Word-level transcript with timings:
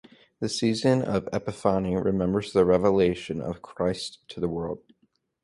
The 0.39 0.49
season 0.49 1.03
of 1.03 1.29
Epiphany 1.31 1.95
remembers 1.95 2.53
the 2.53 2.65
revelation 2.65 3.39
of 3.39 3.61
Christ 3.61 4.27
to 4.29 4.39
the 4.39 4.47
world. 4.47 4.81